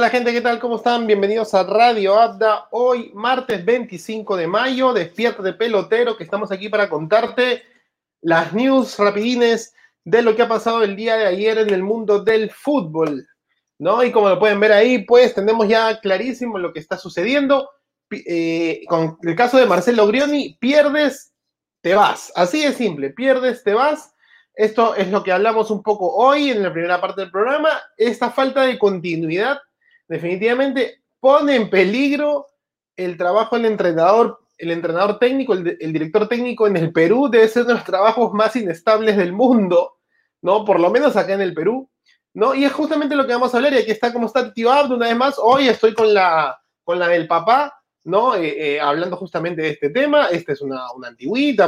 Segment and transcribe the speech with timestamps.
[0.00, 0.58] Hola gente, ¿qué tal?
[0.58, 1.06] ¿Cómo están?
[1.06, 2.68] Bienvenidos a Radio Abda.
[2.70, 7.62] Hoy, martes 25 de mayo, despierta de pelotero, que estamos aquí para contarte
[8.22, 12.24] las news rapidines de lo que ha pasado el día de ayer en el mundo
[12.24, 13.28] del fútbol,
[13.78, 14.02] ¿no?
[14.02, 17.68] Y como lo pueden ver ahí, pues tenemos ya clarísimo lo que está sucediendo.
[18.10, 21.34] Eh, con el caso de Marcelo Grioni, pierdes,
[21.82, 22.32] te vas.
[22.34, 24.14] Así de simple, pierdes, te vas.
[24.54, 27.68] Esto es lo que hablamos un poco hoy en la primera parte del programa.
[27.98, 29.60] Esta falta de continuidad
[30.10, 32.48] definitivamente pone en peligro
[32.96, 37.64] el trabajo del entrenador, el entrenador técnico, el, director técnico en el Perú debe ser
[37.64, 39.98] de los trabajos más inestables del mundo,
[40.42, 40.64] ¿no?
[40.64, 41.88] Por lo menos acá en el Perú,
[42.34, 42.54] ¿no?
[42.56, 44.96] Y es justamente lo que vamos a hablar, y aquí está como está Tío Abdo
[44.96, 48.34] una vez más, hoy estoy con la, con la del papá, ¿no?
[48.34, 51.14] Eh, eh, hablando justamente de este tema, esta es una, una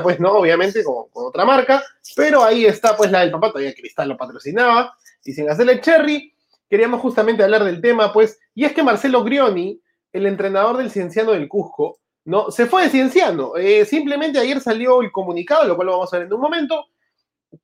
[0.02, 0.32] pues, ¿no?
[0.32, 1.80] Obviamente con, con, otra marca,
[2.16, 6.31] pero ahí está pues la del papá, todavía Cristal lo patrocinaba, y sin hacerle cherry,
[6.72, 9.78] queríamos justamente hablar del tema, pues, y es que Marcelo Grioni,
[10.10, 12.50] el entrenador del Cienciano del Cusco, ¿no?
[12.50, 13.56] Se fue de Cienciano.
[13.58, 16.86] Eh, simplemente ayer salió el comunicado, lo cual lo vamos a ver en un momento,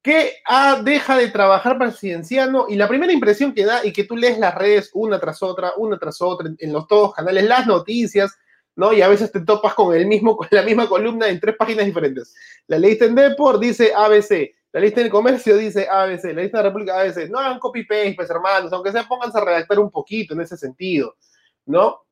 [0.02, 4.04] que ah, deja de trabajar para Cienciano y la primera impresión que da y que
[4.04, 7.66] tú lees las redes una tras otra, una tras otra, en los todos canales, las
[7.66, 8.36] noticias,
[8.76, 8.92] ¿no?
[8.92, 12.34] Y a veces te topas con mismo, con la misma columna en tres páginas diferentes.
[12.66, 16.64] La leíste en Deport, dice ABC, la lista del comercio dice ABC, la lista de
[16.64, 17.28] la República ABC.
[17.30, 21.16] No hagan copy-paste, pues hermanos, aunque sea pónganse a redactar un poquito en ese sentido,
[21.66, 22.02] ¿no?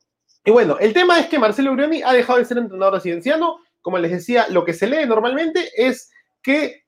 [0.44, 3.58] Y bueno, el tema es que Marcelo Urioni ha dejado de ser entrenador residenciano.
[3.82, 6.10] Como les decía, lo que se lee normalmente es
[6.42, 6.84] que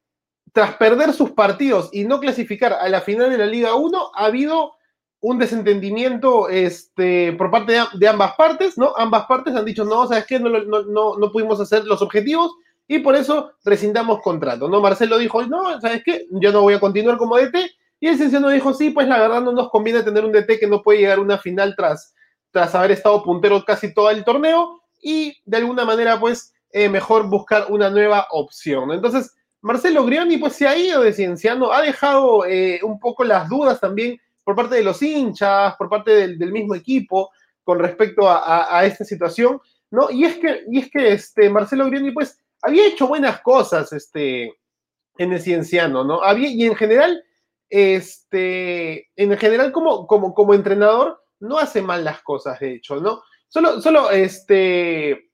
[0.53, 4.25] tras perder sus partidos y no clasificar a la final de la Liga 1, ha
[4.25, 4.75] habido
[5.21, 8.95] un desentendimiento este, por parte de, ambas partes, ¿no?
[8.97, 10.39] Ambas partes han dicho, no, ¿sabes qué?
[10.39, 12.55] No, no, no, no pudimos hacer los objetivos
[12.89, 14.81] y por eso rescindamos contrato, ¿no?
[14.81, 16.27] Marcelo dijo, no, ¿sabes qué?
[16.31, 19.43] Yo no voy a continuar como DT, y el Cienciano dijo, sí, pues la verdad
[19.43, 22.15] no nos conviene tener un DT que no puede llegar a una final tras,
[22.51, 27.29] tras haber estado puntero casi todo el torneo, y de alguna manera, pues, eh, mejor
[27.29, 32.47] buscar una nueva opción, Entonces, Marcelo Grioni, pues, se ha ido de Cienciano, ha dejado
[32.47, 36.75] eh, un poco las dudas también por parte de los hinchas, por parte del, mismo
[36.75, 37.31] equipo,
[37.65, 39.61] con respecto a, esta situación,
[39.91, 40.11] ¿no?
[40.11, 44.55] Y es que, y es que este, Marcelo Grioni, pues, había hecho buenas cosas este,
[45.19, 46.23] en el cienciano, ¿no?
[46.23, 47.23] Había, y en general,
[47.69, 53.23] este, en general como, como, como entrenador, no hace mal las cosas, de hecho, ¿no?
[53.49, 55.31] Solo, solo, este,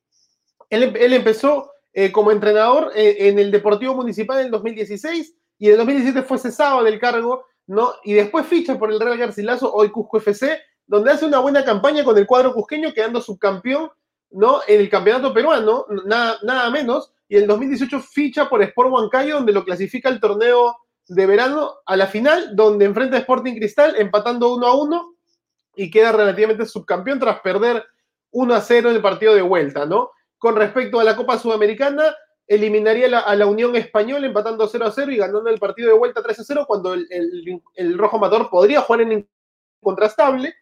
[0.71, 5.73] él, empezó eh, como entrenador eh, en el Deportivo Municipal en el 2016 y en
[5.73, 7.95] el 2017 fue cesado del cargo, ¿no?
[8.05, 12.05] Y después ficha por el Real Garcilaso, hoy Cusco FC, donde hace una buena campaña
[12.05, 13.91] con el cuadro cusqueño, quedando subcampeón,
[14.31, 14.61] ¿no?
[14.67, 19.53] En el campeonato peruano, nada, nada menos, y en 2018 ficha por Sport Huancayo, donde
[19.53, 20.77] lo clasifica el torneo
[21.09, 25.15] de verano a la final, donde enfrenta a Sporting Cristal empatando 1 a 1
[25.77, 27.85] y queda relativamente subcampeón tras perder
[28.31, 30.11] 1 a 0 en el partido de vuelta, ¿no?
[30.39, 32.15] Con respecto a la Copa Sudamericana,
[32.47, 36.23] eliminaría a la Unión Española empatando 0 a 0 y ganando el partido de vuelta
[36.23, 37.07] 3 a 0 cuando el,
[37.75, 39.29] el Rojo Amador podría jugar en
[39.81, 40.55] contrastable,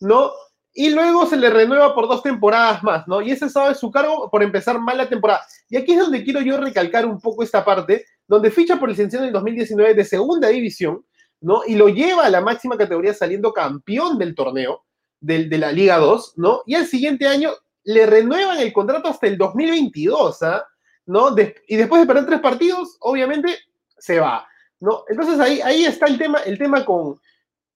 [0.00, 0.30] ¿no?
[0.78, 3.22] Y luego se le renueva por dos temporadas más, ¿no?
[3.22, 5.40] Y ese sabe su cargo por empezar mal la temporada.
[5.70, 9.18] Y aquí es donde quiero yo recalcar un poco esta parte, donde ficha por licencia
[9.18, 11.02] en el 2019 de segunda división,
[11.40, 11.62] ¿no?
[11.66, 14.84] Y lo lleva a la máxima categoría saliendo campeón del torneo,
[15.18, 16.60] del, de la Liga 2, ¿no?
[16.66, 17.52] Y al siguiente año
[17.84, 20.62] le renuevan el contrato hasta el 2022, ¿ah?
[21.06, 21.34] ¿no?
[21.68, 23.56] y después de perder tres partidos, obviamente
[23.96, 24.46] se va,
[24.80, 25.04] ¿no?
[25.08, 27.18] Entonces ahí, ahí está el tema, el tema con,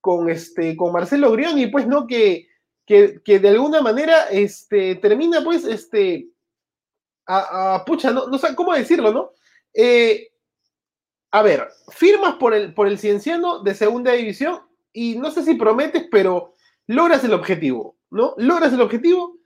[0.03, 2.06] con, este, con Marcelo Grioni, pues, ¿no?
[2.06, 2.50] Que
[2.91, 6.28] que, de alguna manera este, termina, pues, este,
[7.25, 9.31] a, pucha, no, no sé cómo decirlo, ¿no?
[9.73, 10.33] Eh,
[11.31, 14.62] a ver, firmas por el, por el Cienciano de segunda división
[14.93, 16.56] y no sé si prometes, pero
[16.89, 18.35] logras el objetivo, ¿no?
[18.38, 19.38] Logras el objetivo,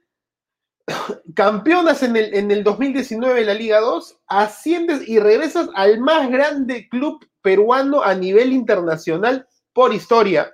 [1.36, 6.30] campeonas en el, en el 2019 de la Liga 2, asciendes y regresas al más
[6.30, 10.50] grande club peruano a nivel internacional por historia,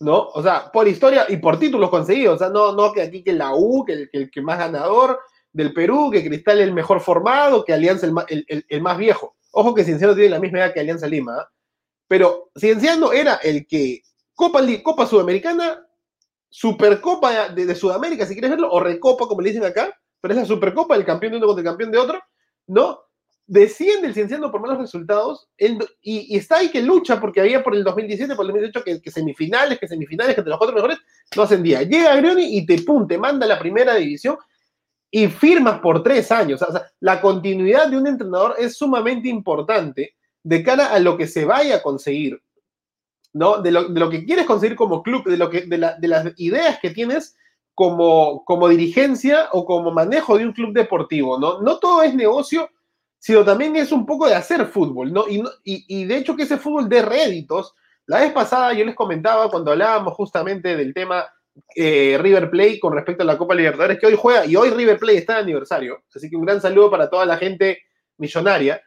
[0.00, 0.28] ¿no?
[0.34, 3.32] O sea, por historia y por títulos conseguidos, o sea, no, no que aquí que
[3.32, 5.20] la U, que el, que, más ganador
[5.52, 9.36] del Perú, que Cristal el mejor formado, que Alianza el, más viejo.
[9.52, 11.50] Ojo que Cienciano tiene la misma edad que Alianza Lima, ¿ah?
[12.06, 14.02] pero Cienciano era el que
[14.34, 15.86] Copa, Copa Sudamericana,
[16.50, 20.40] Supercopa de, de, Sudamérica, si quieres verlo, o Recopa, como le dicen acá, pero es
[20.40, 22.22] la Supercopa, el campeón de uno contra el campeón de otro,
[22.66, 23.05] ¿no?
[23.46, 27.84] Desciende el Cienciano por malos resultados y, está ahí que lucha porque había por el
[27.84, 30.98] 2017, por el 2018 que, semifinales, que semifinales, que entre los cuatro mejores
[31.36, 31.82] no ascendía.
[31.82, 34.36] Llega Grioni y te, pum, te manda a la primera división
[35.10, 36.60] y firmas por tres años.
[36.62, 41.26] O sea, la continuidad de un entrenador es sumamente importante de cara a lo que
[41.26, 42.40] se vaya a conseguir.
[43.32, 43.60] ¿no?
[43.60, 47.36] De lo, que quieres conseguir como club, de, lo que, de, las ideas que tienes
[47.74, 51.60] como, como dirigencia o como manejo de un club deportivo, ¿no?
[51.60, 52.70] No todo es negocio,
[53.26, 55.24] sino también es un poco de hacer fútbol, ¿no?
[55.28, 57.74] Y, y, de hecho que ese fútbol de réditos,
[58.06, 61.26] la vez pasada yo les comentaba cuando hablábamos justamente del tema
[61.74, 64.96] eh, River Play con respecto a la Copa Libertadores que hoy juega, y hoy River
[64.96, 67.80] Play está de aniversario, así que un gran saludo para toda la gente
[68.16, 68.80] millonaria,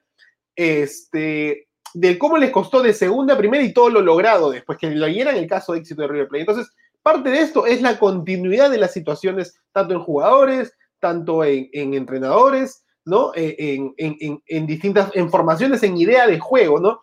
[0.55, 4.89] este, de cómo les costó de segunda a primera y todo lo logrado después, que
[4.89, 6.41] lo en el caso de éxito de River Plate.
[6.43, 11.67] Entonces, parte de esto es la continuidad de las situaciones, tanto en jugadores, tanto en,
[11.73, 12.85] entrenadores,
[13.35, 17.01] Eh, en, distintas formaciones, en idea de juego, ¿no?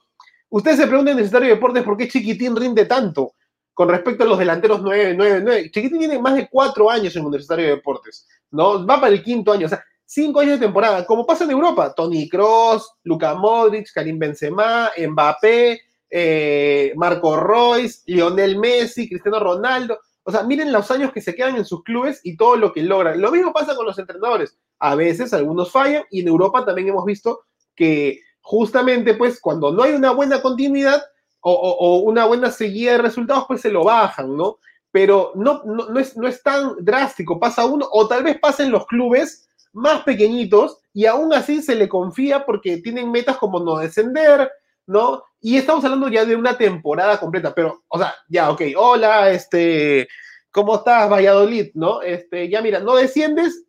[0.48, 3.32] Ustedes se preguntan en Necesitario de Deportes por qué Chiquitín rinde tanto
[3.74, 5.70] con respecto a los delanteros 9, 9, 9.
[5.70, 8.86] Chiquitín tiene más de cuatro años en Universitario de Deportes, ¿no?
[8.86, 11.92] Va para el quinto año, o sea, cinco años de temporada, como pasa en Europa.
[11.94, 19.98] Tony Cross, Luka Modric, Karim Benzema, Mbappé, eh, Marco Royce, Lionel Messi, Cristiano Ronaldo.
[20.22, 22.82] O sea, miren los años que se quedan en sus clubes y todo lo que
[22.82, 23.20] logran.
[23.20, 24.56] Lo mismo pasa con los entrenadores.
[24.78, 27.40] A veces algunos fallan y en Europa también hemos visto
[27.74, 31.02] que justamente pues cuando no hay una buena continuidad
[31.40, 34.58] o, una buena seguida de resultados pues se lo bajan, ¿no?
[34.90, 38.86] Pero no, no, es, no es tan drástico, pasa uno o tal vez pasen los
[38.86, 44.50] clubes más pequeñitos y aún así se le confía porque tienen metas como no descender,
[44.86, 45.22] ¿no?
[45.40, 50.08] Y estamos hablando ya de una temporada completa, pero, o sea, ya, ok, hola, este,
[50.50, 52.00] ¿cómo estás, Valladolid, no?
[52.00, 53.65] Este, ya mira, no desciendes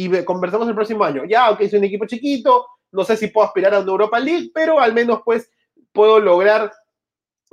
[0.00, 1.24] y conversamos el próximo año.
[1.28, 4.52] Ya, ok, soy un equipo chiquito, no sé si puedo aspirar a una Europa League,
[4.54, 5.50] pero al menos, pues,
[5.90, 6.70] puedo lograr,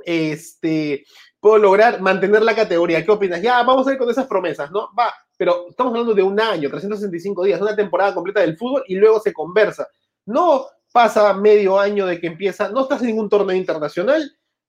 [0.04, 1.04] este,
[1.40, 3.04] puedo lograr mantener la categoría.
[3.04, 3.42] ¿Qué opinas?
[3.42, 4.90] Ya, vamos a ir con esas promesas, ¿no?
[4.96, 8.94] Va, pero estamos hablando de un año, 365 días, una temporada completa del fútbol y
[8.94, 9.88] luego se conversa.
[10.24, 14.22] No pasa medio año de que empieza, no estás en ningún torneo internacional,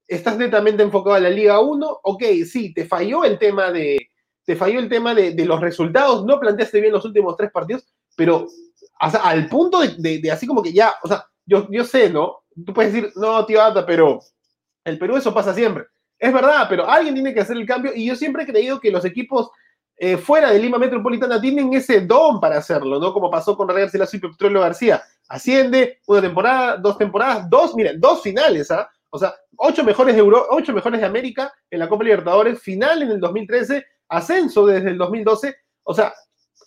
[0.08, 4.10] estás netamente enfocado a la Liga 1, ok, sí, te falló el tema de,
[4.48, 7.86] te falló el tema de, los resultados, no planteaste bien los últimos tres partidos,
[8.16, 8.48] pero
[8.98, 12.44] al punto de, así como que ya, o sea, yo, yo sé, ¿no?
[12.66, 14.22] Tú puedes decir, no, tío Ata, pero
[14.86, 15.88] el Perú eso pasa siempre.
[16.18, 18.90] Es verdad, pero alguien tiene que hacer el cambio y yo siempre he creído que
[18.90, 19.52] los equipos
[19.98, 23.12] eh, fuera de Lima Metropolitana tienen ese don para hacerlo, ¿no?
[23.12, 25.04] Como pasó con Real García y Petróleo García.
[25.28, 28.90] Asciende una temporada, dos temporadas, dos, miren, dos finales, ¿ah?
[29.10, 33.02] O sea, ocho mejores, de Euro, ocho mejores de América en la Copa Libertadores, final
[33.02, 35.56] en el 2013, ascenso desde el 2012.
[35.84, 36.14] O sea,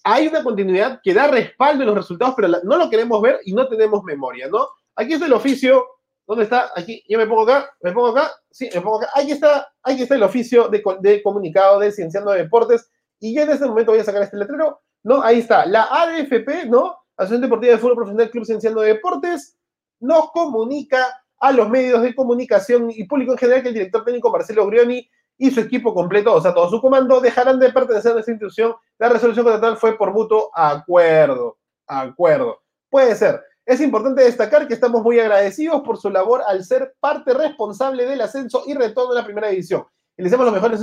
[0.04, 3.52] hay una continuidad que da respaldo en los resultados, pero no lo queremos ver y
[3.52, 4.66] no tenemos memoria, ¿no?
[4.96, 5.84] Aquí está el oficio
[6.31, 6.70] ¿Dónde está?
[6.76, 9.10] Aquí, yo me pongo acá, me pongo acá, sí, me pongo acá.
[9.14, 12.88] Ahí está, ahí está el oficio de, comunicado de Cienciano de Deportes.
[13.19, 15.25] Y yo en este momento voy a sacar este letrero, ¿no?
[15.25, 16.96] Ahí está, la ADFP, ¿no?
[17.16, 19.58] Asociación Deportiva de Fútbol Profesional Club Cienciano de Deportes,
[19.98, 24.31] nos comunica a los medios de comunicación y público en general que el director técnico
[24.31, 25.10] Marcelo Grioni
[25.40, 28.75] y su equipo completo, o sea, todo su comando, dejarán de pertenecer a esta institución.
[28.98, 31.56] La resolución contratal fue por mutuo acuerdo.
[31.87, 32.60] Acuerdo.
[32.90, 33.42] Puede ser.
[33.64, 38.20] Es importante destacar que estamos muy agradecidos por su labor al ser parte responsable del
[38.20, 39.87] ascenso y retorno a la primera división.
[40.14, 40.82] Y les los mejores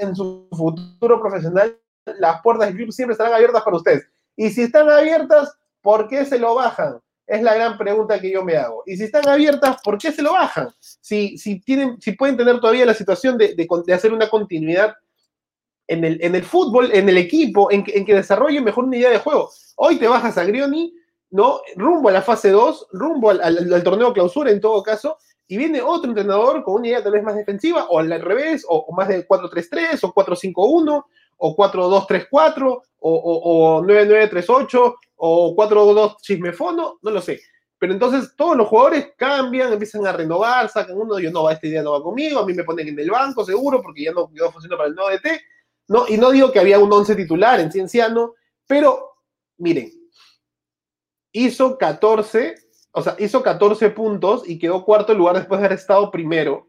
[0.00, 1.78] en su futuro profesional.
[2.18, 4.04] Las puertas del club siempre estarán abiertas para ustedes.
[4.34, 7.00] Y si están abiertas, ¿por qué se lo bajan?
[7.26, 8.82] Es la gran pregunta que yo me hago.
[8.86, 10.68] Y si están abiertas, ¿por qué se lo bajan?
[10.80, 14.94] Si, si, tienen, si pueden tener todavía la situación de, de, hacer una continuidad
[15.86, 18.96] en el, en el, fútbol, en el equipo, en que, en que desarrollen mejor una
[18.96, 19.50] idea de juego.
[19.76, 20.94] Hoy te bajas a Grioni
[21.34, 21.62] ¿no?
[21.74, 26.08] Rumbo a la fase 2, rumbo al, torneo clausura en todo caso, y viene otro
[26.08, 29.98] entrenador con una idea tal vez más defensiva, o al revés, o, más de 4-3-3,
[30.04, 31.04] o 4-5-1,
[31.36, 37.40] o 4-2-3-4, o, 9-9-3-8, o 4-2 chismefono, no lo sé.
[37.78, 41.82] Pero entonces todos los jugadores cambian, empiezan a renovar, sacan uno, yo no, esta idea
[41.82, 44.50] no va conmigo, a mí me ponen en el banco seguro porque ya no quedó
[44.50, 45.40] funcionando para el nuevo DT,
[45.88, 46.08] ¿no?
[46.08, 48.34] Y no digo que había un 11 titular en Cienciano,
[48.66, 49.16] pero
[49.58, 49.92] miren,
[51.32, 52.54] hizo 14,
[52.92, 56.68] o sea, hizo 14 puntos y quedó cuarto lugar después de haber estado primero,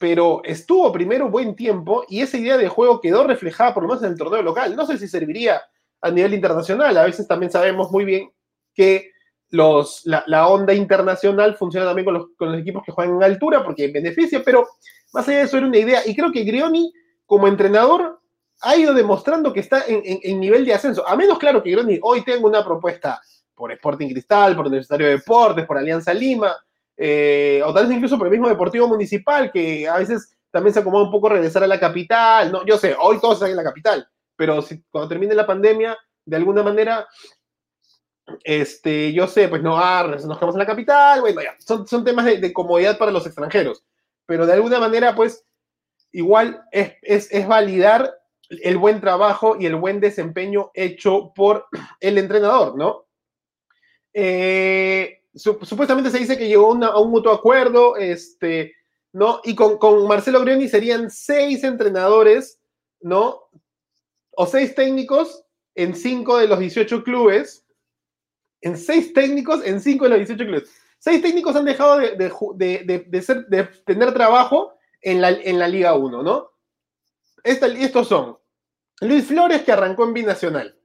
[0.00, 4.02] pero estuvo primero buen tiempo y esa idea de juego quedó reflejada por lo menos
[4.02, 4.74] en el torneo local.
[4.74, 5.60] No sé si serviría
[6.00, 8.32] a nivel internacional, a veces también sabemos muy bien
[8.74, 9.10] que
[9.50, 13.62] los, la, onda internacional funciona también con los, con los, equipos que juegan en altura
[13.62, 14.66] porque beneficia, pero
[15.12, 16.00] más allá de eso era una idea.
[16.06, 16.90] Y creo que Grioni,
[17.26, 18.22] como entrenador,
[18.62, 21.06] ha ido demostrando que está en, en nivel de ascenso.
[21.06, 23.20] A menos, claro, que Grioni hoy tenga una propuesta
[23.54, 26.56] por Sporting Cristal, por Universitario de Deportes, por Alianza Lima,
[27.02, 30.80] eh, o tal vez incluso por el mismo Deportivo Municipal, que a veces también se
[30.80, 32.52] acomoda un poco regresar a la capital.
[32.52, 36.36] No, yo sé, hoy todos están en la capital, pero cuando termine la pandemia, de
[36.36, 37.08] alguna manera,
[38.44, 42.04] este, yo sé, pues no, ah, nos quedamos en la capital, bueno, ya, son, son
[42.04, 43.82] temas de, comodidad para los extranjeros.
[44.26, 45.46] pero de alguna manera, pues,
[46.12, 48.14] igual es, es, validar
[48.50, 51.66] el buen trabajo y el buen desempeño hecho por
[51.98, 53.06] el entrenador, ¿no?
[54.12, 58.74] Eh, supuestamente se dice que llegó a un mutuo acuerdo, este,
[59.12, 59.40] ¿no?
[59.44, 62.60] Y con, con Marcelo Grioni serían seis entrenadores,
[63.00, 63.42] ¿no?
[64.32, 65.44] O seis técnicos
[65.74, 67.64] en cinco de los 18 clubes,
[68.60, 70.70] en seis técnicos en cinco de los 18 clubes.
[70.98, 75.94] Seis técnicos han dejado de, de, ser, de tener trabajo en la, en la Liga
[75.94, 76.50] 1, ¿no?
[77.42, 78.38] estos son
[79.00, 80.78] Luis Flores, que arrancó en Binacional.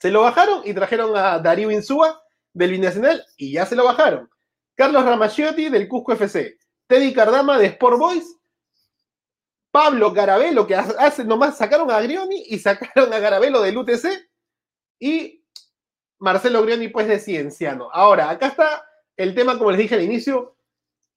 [0.00, 2.25] Se lo bajaron y trajeron a Darío Insúa
[2.56, 4.30] del Binacional y ya se lo bajaron.
[4.74, 6.56] Carlos Ramagiotti del Cusco FC.
[6.86, 8.36] Teddy Cardama de Sport Boys.
[9.70, 14.26] Pablo Garabelo, que hace nomás sacaron a Grioni y sacaron a Garabelo del UTC.
[14.98, 15.44] Y
[16.18, 17.90] Marcelo Grioni, pues, de Cienciano.
[17.92, 18.86] Ahora, acá está
[19.18, 20.56] el tema, como les dije al inicio,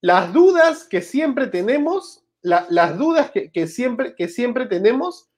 [0.02, 5.29] las dudas que siempre tenemos, las dudas que, siempre, que siempre tenemos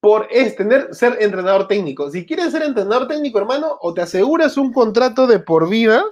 [0.00, 0.56] por es
[0.92, 2.10] ser entrenador técnico.
[2.10, 6.02] Si quieres ser entrenador técnico, hermano, o te aseguras un contrato de por vida,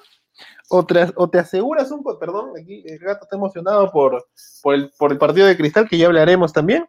[0.68, 4.28] o te, o te aseguras un, perdón, aquí el gato está emocionado por,
[4.62, 6.86] por, el, partido de cristal, que ya hablaremos también,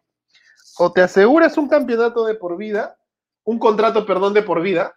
[0.78, 2.98] o te aseguras un campeonato de por vida,
[3.46, 4.94] un contrato, perdón, de por vida,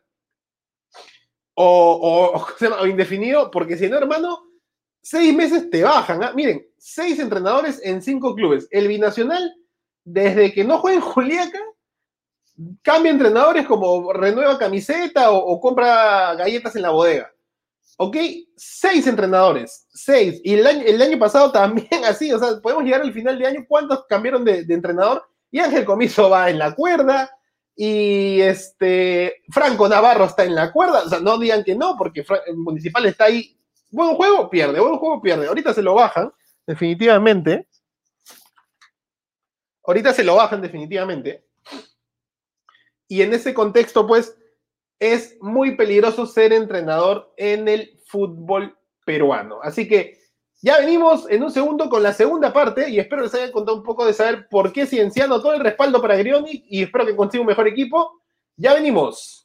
[1.55, 2.45] o,
[2.81, 4.43] o, indefinido, porque si no, hermano,
[5.01, 6.25] seis meses te bajan.
[6.25, 6.33] ¿ah?
[6.35, 8.67] Miren, seis entrenadores en cinco clubes.
[8.73, 9.55] El binacional,
[10.05, 11.61] desde que no juega en Juliaca,
[12.83, 17.31] cambia entrenadores como renueva camiseta o, compra galletas en la bodega.
[17.99, 18.17] ¿Ok?
[18.57, 20.41] Seis entrenadores, seis.
[20.45, 23.47] Y el año, el año pasado también así, o sea, podemos llegar al final de
[23.47, 25.25] año, ¿cuántos cambiaron de, entrenador?
[25.51, 27.31] Y Ángel Comiso va en la cuerda,
[27.77, 32.25] y este, Franco Navarro está en la cuerda, o sea, no digan que no, porque
[32.47, 33.59] el Municipal está ahí.
[33.91, 35.47] Buen juego, pierde, buen juego, pierde.
[35.47, 36.33] Ahorita se lo bajan,
[36.67, 37.69] definitivamente.
[39.85, 41.45] Ahorita se lo bajan, definitivamente.
[43.13, 44.39] Y en ese contexto, pues,
[44.99, 49.59] es muy peligroso ser entrenador en el fútbol peruano.
[49.63, 50.19] Así que
[50.63, 53.83] ya venimos en un segundo con la segunda parte y espero les haya contado un
[53.83, 57.43] poco de saber por qué Cienciano, todo el respaldo para Grioni y espero que consiga
[57.43, 58.23] un mejor equipo.
[58.57, 59.42] Ya venimos.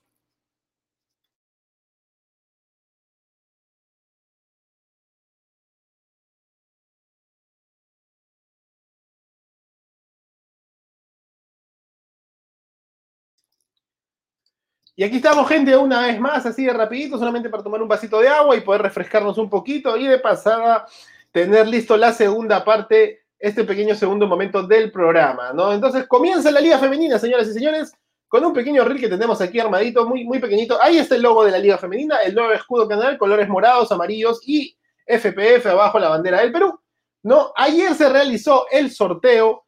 [14.99, 18.19] Y aquí estamos, gente, una vez más, así de rapidito, solamente para tomar un vasito
[18.19, 20.87] de agua y poder refrescarnos un poquito y de pasada
[21.31, 25.71] tener listo la segunda parte, este pequeño segundo momento del programa, ¿no?
[25.71, 27.93] Entonces comienza la Liga Femenina, señoras y señores,
[28.27, 30.81] con un pequeño reel que tenemos aquí armadito, muy, muy pequeñito.
[30.81, 34.39] Ahí está el logo de la Liga Femenina, el nuevo escudo canal, colores morados, amarillos
[34.47, 34.75] y
[35.05, 36.81] FPF abajo la bandera del Perú,
[37.21, 37.53] ¿no?
[37.55, 39.66] Ayer se realizó el sorteo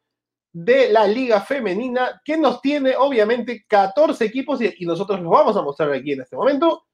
[0.52, 5.62] de la Liga Femenina, que nos tiene obviamente 14 equipos y, nosotros los vamos a
[5.62, 6.86] mostrar aquí en este momento.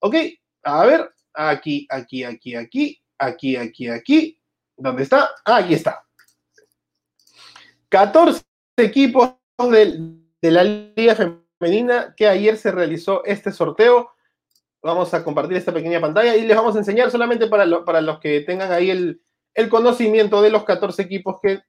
[0.00, 0.14] Ok,
[0.62, 4.40] a ver, aquí, aquí, aquí, aquí, aquí, aquí, aquí.
[4.76, 5.30] ¿Dónde está?
[5.44, 6.04] Ah, aquí está.
[7.88, 8.42] 14
[8.76, 11.16] equipos de, la Liga
[11.60, 14.10] Femenina que ayer se realizó este sorteo.
[14.82, 18.20] Vamos a compartir esta pequeña pantalla y les vamos a enseñar solamente para, para los
[18.20, 19.22] que tengan ahí el,
[19.54, 21.62] el conocimiento de los 14 equipos que,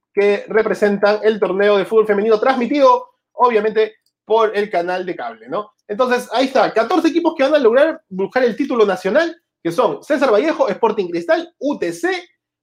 [0.48, 3.96] representan el torneo de fútbol femenino transmitido, obviamente,
[4.26, 5.72] por el canal de cable, ¿no?
[5.88, 10.04] Entonces, ahí está, 14 equipos que van a lograr buscar el título nacional, que son
[10.04, 12.08] César Vallejo, Sporting Cristal, UTC,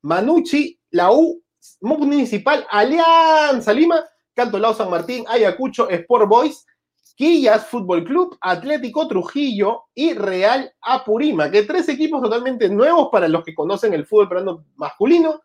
[0.02, 1.42] Manucci, la U
[1.80, 4.04] Municipal, Alianza Lima,
[4.34, 6.66] Canto Lao San Martín, Ayacucho, Sport Boys,
[7.14, 13.44] Quillas Fútbol Club, Atlético Trujillo y Real Apurima, que tres equipos totalmente nuevos para los
[13.44, 15.42] que conocen el fútbol peruano masculino,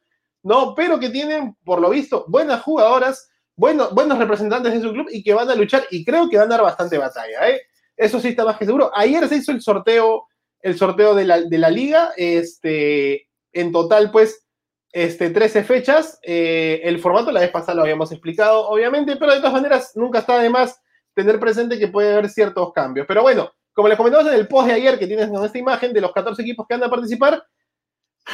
[0.48, 0.74] ¿no?
[0.76, 5.34] Pero que tienen, por lo visto, buenas jugadoras, buenos, representantes de su club y que
[5.34, 7.62] van a luchar y creo que van a dar bastante batalla, ¿eh?
[7.98, 8.90] Eso sí está más que seguro.
[8.96, 10.28] Ayer se hizo el sorteo,
[10.62, 14.48] el sorteo de la, liga, este, en total, pues,
[14.94, 16.18] este, 13 fechas.
[16.24, 20.20] Eh, el formato la vez pasada lo habíamos explicado, obviamente, pero de todas maneras nunca
[20.20, 20.80] está de más
[21.14, 23.06] tener presente que puede haber ciertos cambios.
[23.06, 25.92] Pero bueno, como les comentamos en el post de ayer que tienes en esta imagen
[25.92, 27.44] de los 14 equipos que van a participar,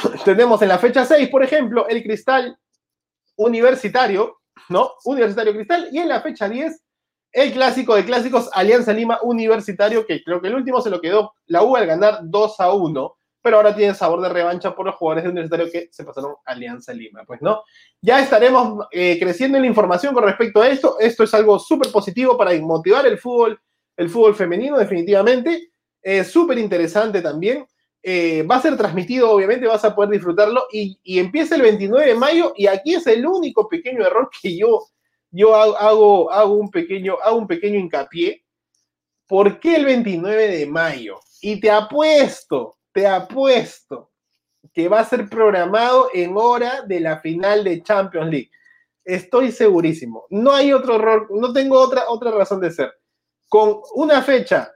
[0.24, 2.58] tenemos en la fecha 6, por ejemplo, el Cristal
[3.36, 4.92] Universitario, ¿no?
[5.04, 6.80] Universitario Cristal, y en la fecha 10,
[7.32, 11.34] el clásico de clásicos Alianza Lima Universitario, que creo que el último se lo quedó
[11.46, 14.94] la U al ganar 2 a 1 pero ahora tiene sabor de revancha por los
[14.94, 17.62] jugadores de Universitario que se pasaron Alianza Lima, pues, ¿no?
[18.00, 20.96] Ya estaremos eh, creciendo en la información con respecto a esto.
[20.98, 23.60] Esto es algo súper positivo para motivar el fútbol,
[23.98, 25.72] el fútbol femenino, definitivamente.
[26.00, 27.66] Es súper interesante también.
[28.06, 32.14] Eh, va a ser transmitido, obviamente vas a poder disfrutarlo y, empieza el 29 de
[32.14, 34.88] mayo y aquí es el único pequeño error que yo,
[35.30, 38.44] yo hago, hago, un pequeño, hago un pequeño hincapié.
[39.26, 41.18] ¿Por qué el 29 de mayo?
[41.40, 44.10] Y te apuesto, te apuesto
[44.74, 48.50] que va a ser programado en hora de la final de Champions League.
[49.02, 50.26] Estoy segurísimo.
[50.28, 52.92] No hay otro error, no tengo otra, otra razón de ser.
[53.48, 54.74] Con una fecha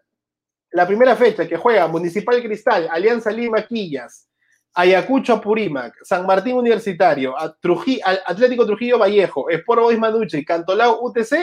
[0.70, 4.28] la primera fecha que juega Municipal Cristal, Alianza Lima Quillas,
[4.74, 11.34] Ayacucho Apurímac, San Martín Universitario, Atlético Trujillo Vallejo, Esporo Boys Manuche y Cantolao UTC,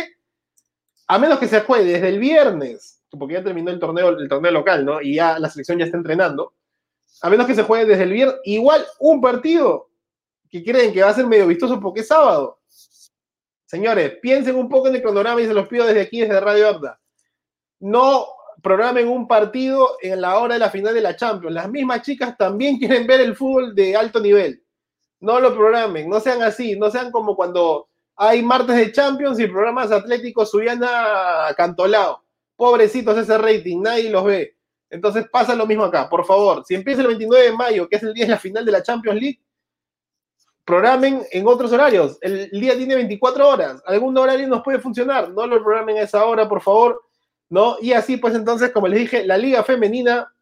[1.07, 4.51] a menos que se juegue desde el viernes, porque ya terminó el torneo, el torneo
[4.51, 5.01] local, ¿no?
[5.01, 6.53] Y ya la selección ya está entrenando,
[7.21, 9.89] a menos que se juegue desde el viernes, igual un partido
[10.49, 12.59] que creen que va a ser medio vistoso porque es sábado.
[13.65, 16.67] Señores, piensen un poco en el cronograma y se los pido desde aquí, desde Radio
[16.69, 16.99] Abda.
[17.79, 18.27] No
[18.65, 21.53] programen un partido en la hora de la final de la Champions.
[21.53, 24.59] Las mismas chicas también quieren ver el fútbol de alto nivel.
[25.19, 29.45] No lo programen, no sean así, no sean como cuando hay martes de Champions y
[29.45, 32.23] programas atléticos subían a Cantolao.
[32.55, 34.57] Pobrecitos ese rating, nadie los ve.
[34.89, 36.63] Entonces pasa lo mismo acá, por favor.
[36.65, 38.81] Si empieza el 29 de mayo, que es el día de la final de la
[38.81, 39.41] Champions League,
[40.65, 42.17] programen en otros horarios.
[42.19, 43.83] El día tiene 24 horas.
[43.85, 45.29] Algún horario nos puede funcionar.
[45.29, 47.04] No lo programen a esa hora, por favor
[47.49, 47.77] ¿no?
[47.81, 50.33] Y así, pues entonces, como les dije, la Liga Femenina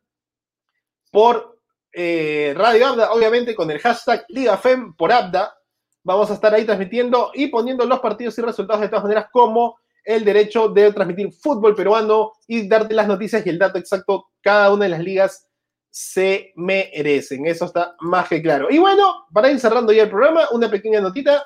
[1.11, 1.59] por
[1.91, 5.55] eh, Radio Abda, obviamente con el hashtag LigaFem por Abda,
[6.03, 9.77] vamos a estar ahí transmitiendo y poniendo los partidos y resultados de todas maneras como
[10.03, 14.73] el derecho de transmitir fútbol peruano y darte las noticias y el dato exacto cada
[14.73, 15.47] una de las ligas
[15.89, 17.45] se merecen.
[17.45, 18.67] Eso está más que claro.
[18.69, 21.45] Y bueno, para ir cerrando ya el programa, una pequeña notita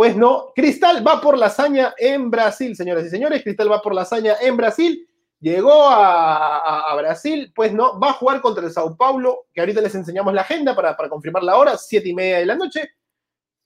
[0.00, 3.42] pues no, Cristal va por la hazaña en Brasil, señoras y señores.
[3.42, 5.06] Cristal va por la hazaña en Brasil.
[5.40, 9.94] Llegó a, Brasil, pues no, va a jugar contra el Sao Paulo, que ahorita les
[9.94, 12.92] enseñamos la agenda para, confirmar la hora, siete y media de la noche.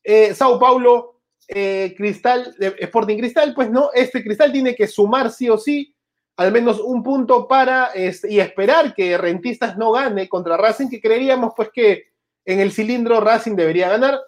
[0.02, 5.48] Eh, Sao Paulo, eh, Cristal, Sporting Cristal, pues no, este Cristal tiene que sumar sí
[5.48, 5.94] o sí
[6.36, 11.52] al menos un punto para y esperar que Rentistas no gane contra Racing, que creeríamos
[11.54, 12.06] pues que
[12.44, 14.20] en el cilindro Racing debería ganar.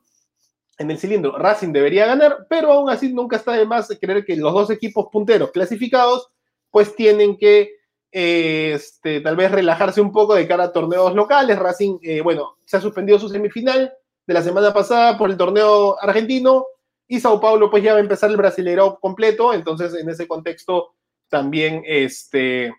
[0.78, 1.36] en el cilindro.
[1.36, 5.08] Racing debería ganar, pero aún así nunca está de más creer que los dos equipos
[5.12, 6.30] punteros clasificados
[6.70, 7.72] pues tienen que
[8.12, 11.58] eh, este, tal vez relajarse un poco de cara a torneos locales.
[11.58, 13.92] Racing, eh, bueno, se ha suspendido su semifinal
[14.26, 16.66] de la semana pasada por el torneo argentino
[17.06, 20.94] y Sao Paulo pues ya va a empezar el brasileiro completo, entonces en ese contexto
[21.28, 22.74] también este,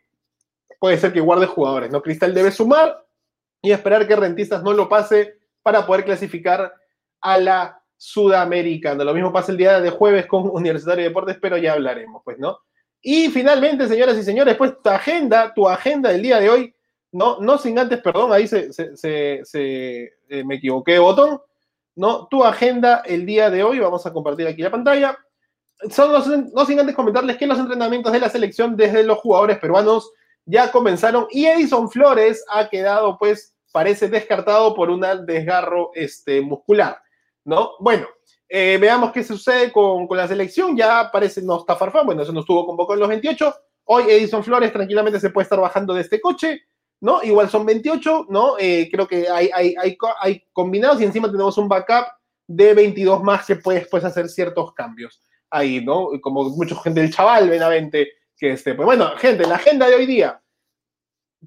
[0.80, 2.02] puede ser que guarde jugadores, ¿no?
[2.02, 3.04] Cristal debe sumar
[3.62, 6.74] y esperar que Rentistas no lo pase para poder clasificar
[7.22, 9.04] a la sudamericano.
[9.04, 12.40] Lo mismo pasa el día de jueves con Universitario de Deportes, pero ya hablaremos, pues,
[12.40, 12.60] ¿no?
[13.02, 16.76] Y finalmente, señoras y señores, pues tu agenda, tu agenda del día de hoy,
[17.12, 18.70] no, no sin antes, perdón, ahí se,
[19.54, 21.42] eh, me equivoqué botón,
[21.96, 22.28] ¿no?
[22.28, 25.18] Tu agenda el día de hoy, vamos a compartir aquí la pantalla.
[25.90, 26.12] Son
[26.54, 30.12] no sin antes comentarles que los entrenamientos de la selección desde los jugadores peruanos
[30.46, 37.02] ya comenzaron y Edison Flores ha quedado, pues, parece descartado por un desgarro este, muscular.
[37.50, 37.72] ¿No?
[37.80, 38.08] Bueno,
[38.48, 40.78] eh, veamos qué sucede con, la selección.
[40.78, 43.56] Ya parece no está farfán, bueno, eso no estuvo convocado en los 28.
[43.86, 46.62] Hoy Edison Flores tranquilamente se puede estar bajando de este coche,
[47.02, 47.24] ¿no?
[47.24, 48.56] Igual son 28, ¿no?
[48.60, 49.76] Eh, creo que hay, hay,
[50.22, 52.06] hay, combinados y encima tenemos un backup
[52.48, 56.10] de 22 más que puede después hacer ciertos cambios ahí, ¿no?
[56.22, 58.76] Como mucha gente del chaval, Benavente, que esté.
[58.76, 60.40] Pues bueno, gente, la agenda de hoy día.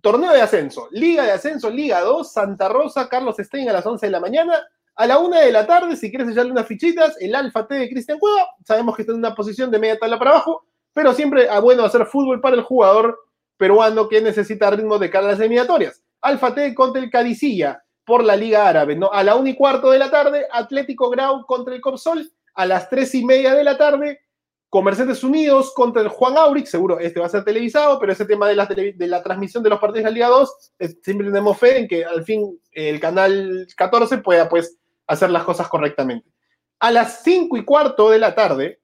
[0.01, 4.07] Torneo de ascenso, Liga de Ascenso, Liga 2, Santa Rosa, Carlos Stein a las 11
[4.07, 7.35] de la mañana, a la una de la tarde, si quieres echarle unas fichitas, el
[7.35, 10.33] Alfa T de Cristian Cueva, sabemos que está en una posición de media tabla para
[10.33, 13.19] abajo, pero siempre a bueno hacer fútbol para el jugador
[13.57, 16.03] peruano que necesita ritmo de cara a las eliminatorias.
[16.21, 19.11] Alfa T contra el Cadicilla por la Liga Árabe, ¿no?
[19.13, 22.91] A la una y cuarto de la tarde, Atlético Grau contra el Copsol, a las
[22.91, 24.21] tres y media de la tarde,
[24.69, 28.49] Comerciantes Unidos contra el Juan Aurich, seguro este va a ser televisado, pero ese tema
[28.49, 31.79] de la, de la transmisión de los partidos de la Liga 2, siempre tenemos fe
[31.79, 36.31] en que al fin el canal 14 pueda pues hacer las cosas correctamente.
[36.81, 38.81] A las 5 y cuarto de la tarde,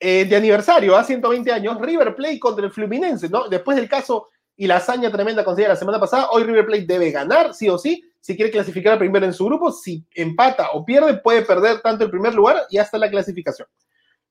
[0.00, 3.48] eh, de aniversario, a 120 años, River Plate contra el Fluminense, ¿no?
[3.48, 7.10] Después del caso y la hazaña tremenda conseguida la semana pasada, hoy River Plate debe
[7.10, 11.18] ganar, sí o sí, si quiere clasificar primero en su grupo, si empata o pierde,
[11.18, 13.68] puede perder tanto el primer lugar y hasta la clasificación,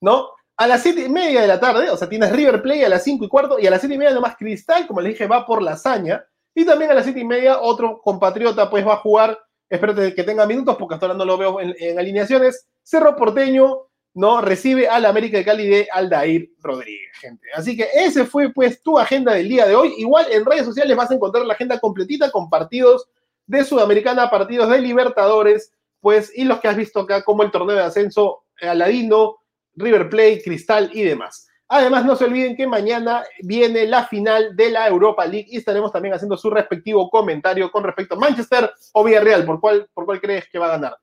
[0.02, 0.30] ¿no?
[0.58, 3.04] A las 7 y media de la tarde, o sea, tienes River Plate a las
[3.04, 5.46] 5 y cuarto, y a las 7 y media nomás Cristal, como les dije, va
[5.46, 8.98] por la hazaña, y también a las 7 y media otro compatriota pues va a
[8.98, 9.38] jugar
[9.70, 12.68] espero que tenga minutos porque hasta ahora no lo veo en, alineaciones.
[12.84, 14.42] Cerro Porteño, ¿no?
[14.42, 17.48] Recibe al América de Cali de Aldair Rodríguez, gente.
[17.54, 19.94] Así que ese fue pues tu agenda del día de hoy.
[19.98, 23.08] Igual en redes sociales vas a encontrar la agenda completita con partidos
[23.46, 27.76] de Sudamericana, partidos de Libertadores, pues, y los que has visto acá como el torneo
[27.76, 29.38] de ascenso, Aladino,
[29.76, 31.48] River Plate, Cristal y demás.
[31.70, 35.92] Además, no se olviden que mañana viene la final de la Europa League y estaremos
[35.92, 40.22] también haciendo su respectivo comentario con respecto a Manchester o Villarreal, por cuál, por cuál
[40.22, 40.98] crees que va a ganar.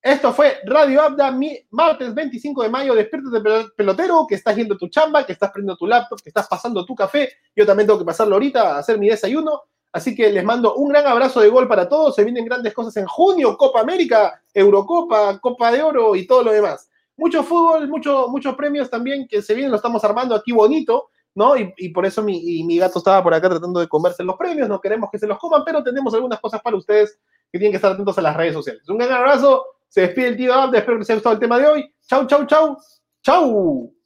[0.00, 2.94] Esto fue Radio Abda, mi martes 25 de mayo.
[2.94, 6.86] Despiértate, pelotero, que estás yendo tu chamba, que estás prendiendo tu laptop, que estás pasando
[6.86, 7.30] tu café.
[7.54, 9.62] Yo también tengo que pasarlo ahorita a hacer mi desayuno.
[9.92, 12.14] Así que les mando un gran abrazo de gol para todos.
[12.14, 16.52] Se vienen grandes cosas en junio: Copa América, Eurocopa, Copa de Oro y todo lo
[16.52, 16.88] demás.
[17.18, 21.10] Mucho fútbol, mucho, muchos premios también que se vienen, lo estamos armando aquí bonito.
[21.34, 21.54] ¿no?
[21.56, 24.80] Y, por eso mi, mi, gato estaba por acá tratando de comerse los premios, no
[24.80, 27.20] queremos que se los coman, pero tenemos algunas cosas para ustedes
[27.52, 28.88] que tienen que estar atentos a las redes sociales.
[28.88, 31.58] Un gran abrazo, se despide el tío Abde, espero que les haya gustado el tema
[31.58, 31.94] de hoy.
[32.08, 32.76] Chau, chau, chau.
[33.22, 33.97] Chau.